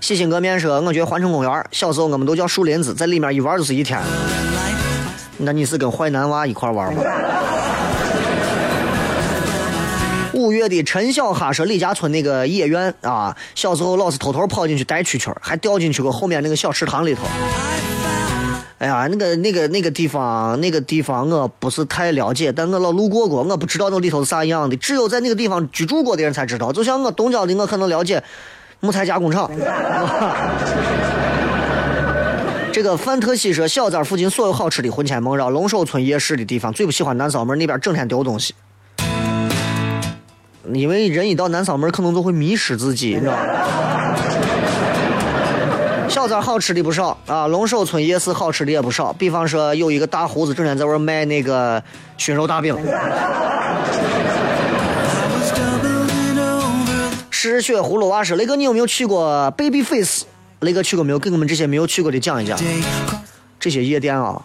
[0.00, 3.98] 细心哥面说，我觉得环城公园小时候我们都叫树林子，在里面一玩就是一天。
[5.38, 7.02] 那你是跟坏男娃一块玩吗？
[10.44, 17.22] 五月的陈小哈说李家村那个野院啊，小时候老是偷偷跑进去带蛐蛐还掉进去过后面那个小池塘里头。
[18.76, 24.76] 哎呀，那个、那个、那个地方，那个地方我不是太了解，但我老路过过，我不知道那里头是啥样的。
[24.76, 26.70] 只有在那个地方居住过的人才知道。
[26.70, 28.22] 就像我东郊的，我可能了解
[28.80, 29.50] 木材加工厂。
[32.72, 38.54] 这个范特西说，小寨附近所有好吃的魂牵梦绕，龙首村夜市的地方最不喜欢南扫门那边整天丢东西，
[40.72, 43.38] 因为人一到南嗓门可能就会迷失自己，你知道吗？
[46.08, 49.12] 小寨好吃的不少啊，龙首村夜市好吃的也不少。
[49.14, 51.82] 比方说，有一个大胡子整天在外卖那个
[52.16, 52.76] 熏肉大饼。
[57.30, 60.24] 失血葫芦娃说：“雷哥，你有没有去过 Baby Face？
[60.60, 61.18] 雷哥去过没有？
[61.18, 62.58] 给我们这些没有去过的讲一讲。
[63.60, 64.40] 这些夜店啊，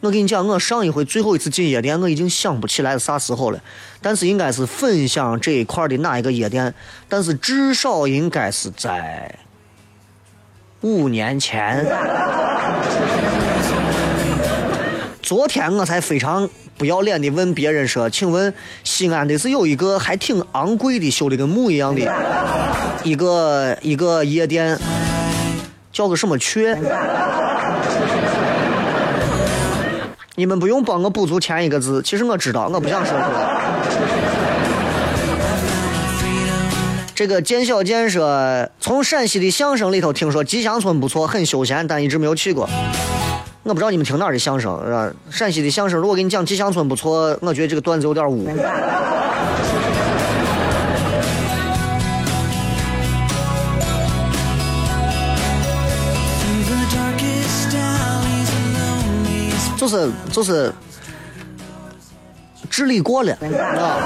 [0.00, 3.60] 我跟你讲，我上一回最后一次进夜店，我已经想不起来是啥时候了。
[4.00, 6.72] 但是应该是分享这一块的哪一个夜店？
[7.08, 9.34] 但是至少应该是在。”
[10.82, 11.84] 五年前，
[15.20, 22.02] 昨天我才非常不要脸的问别人说：“请问西安的是有一个还挺昂贵的，修的跟墓一样的，
[23.02, 24.78] 一个一个夜店，
[25.90, 26.78] 叫个什么雀？”
[30.38, 33.60] 你们不用帮我补足前一个字，其实我知道，我不想说出来。
[37.12, 42.70] 这个建小建说，从陕西的相声里头听说吉祥村不错，很休闲，但一直没有去过。
[43.64, 45.10] 我不知道你们听哪儿的相声，是吧？
[45.28, 48.48] 陕西的相声，如果给你讲吉祥村不错，我觉得这个段子有点污。
[59.78, 60.70] 就是就是
[62.68, 63.96] 智力过了啊。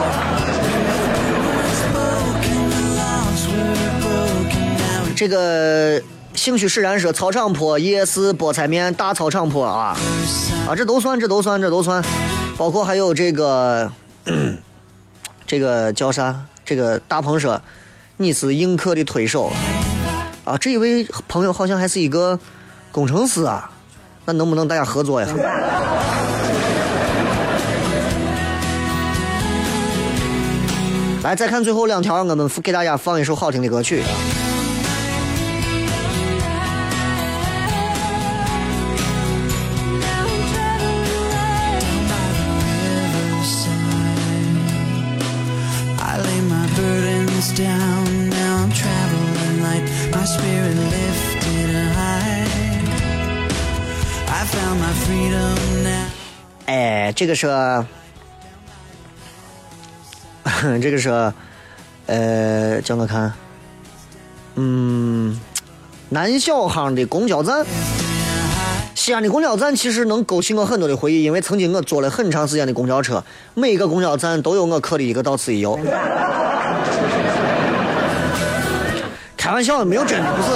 [5.16, 6.00] 这个
[6.34, 9.96] 兴趣使然说操场坡夜市菠菜面大操场坡啊
[10.68, 12.04] 啊，这都算，这都算，这都算，
[12.56, 13.90] 包括还有这个
[15.46, 16.44] 这个叫啥？
[16.64, 17.60] 这个大鹏说
[18.18, 19.52] 你是映客的推手
[20.44, 22.38] 啊，这一位朋友好像还是一个
[22.92, 23.71] 工程师啊，
[24.24, 25.32] 那能不能大家合作一下？
[31.22, 34.02] 来，再看最后两条，我们给大家放一首好听的歌曲。
[57.12, 57.46] 哎，这个是，
[60.80, 61.10] 这个是，
[62.06, 63.30] 呃，叫我看，
[64.54, 65.38] 嗯，
[66.08, 67.66] 南小巷的公交站，
[68.94, 75.78] 西安的公交站其实能勾起我很多的回忆，因为曾经我坐了很长时间的公交车，每一个公交站都有我刻的一个到此一游。
[79.36, 80.48] 开玩笑，没有真的，不是。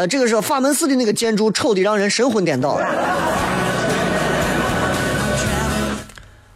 [0.00, 2.80] 呃，这个是法门寺的那个建筑，丑的让人神魂颠倒。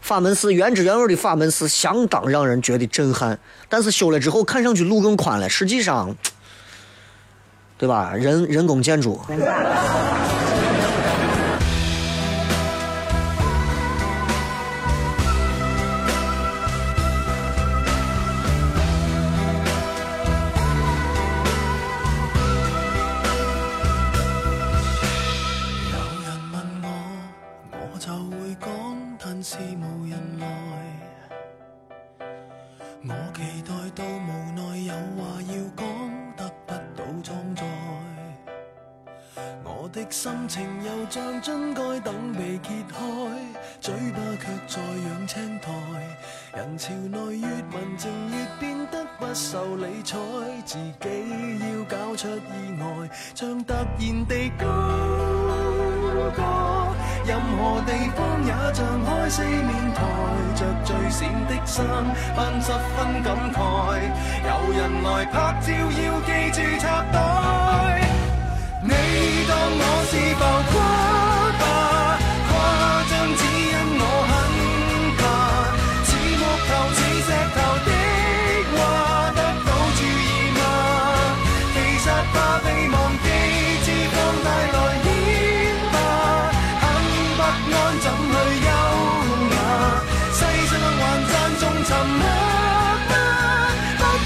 [0.01, 3.39] 法门寺原汁原味的法门寺，相当让人觉得震撼。
[3.69, 6.17] 但是修了之后，看上去路更宽了，实际上，
[7.77, 8.15] 对吧？
[8.15, 9.21] 人人工建筑。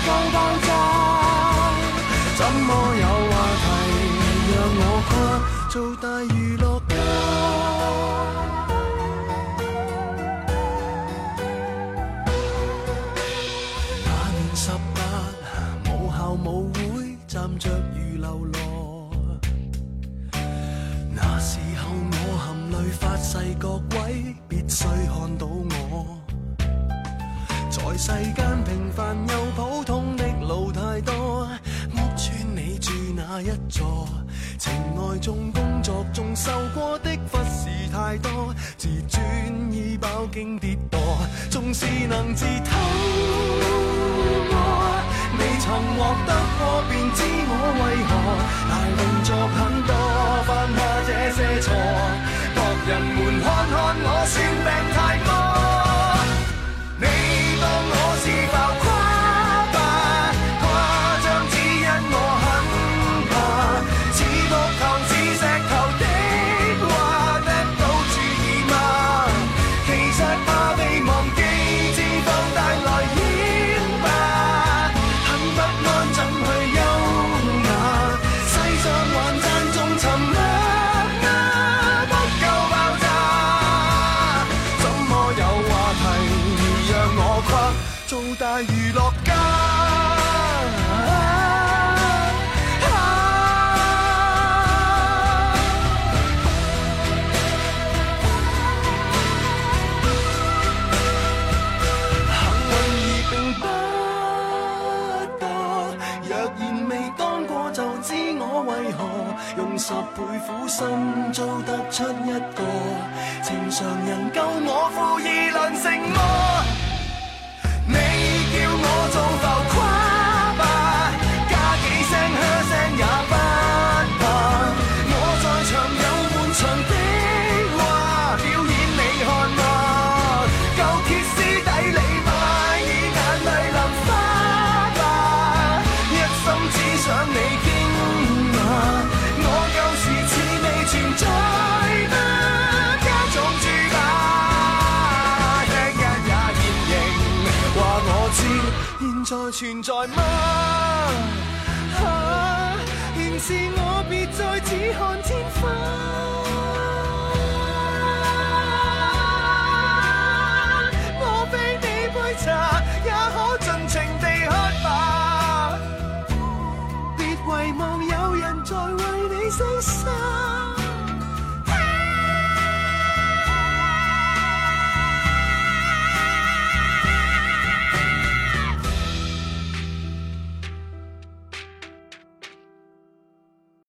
[0.08, 0.36] 都爆
[0.66, 0.68] 炸，
[2.38, 3.66] 怎么有话题
[4.54, 5.10] 让我跨
[5.68, 6.04] 做大
[6.34, 6.94] 娱乐家？
[14.06, 14.98] 那年十八，
[15.84, 16.78] 母校舞会
[17.26, 18.56] 站着如流落。
[21.14, 26.18] 那时候我含泪发誓，各位必须看到我，
[27.70, 29.47] 在世间平凡又。
[33.40, 34.08] 一座。
[34.58, 39.22] 情爱中、工作中受过的忽视太多，自尊
[39.72, 40.98] 已饱经跌堕，
[41.48, 42.76] 纵是能自偷
[44.50, 44.54] 过，
[45.38, 45.66] 未曾
[45.96, 48.10] 获得过，便知我为何
[48.68, 49.92] 大动作很多，
[50.44, 51.66] 犯下这些错，
[52.54, 52.58] 各
[52.90, 54.97] 人们看看我算病。